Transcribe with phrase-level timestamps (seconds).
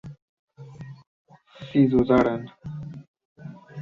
[1.65, 2.41] si dudaran